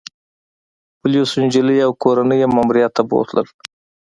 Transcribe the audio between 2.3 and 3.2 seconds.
يې ماموریت ته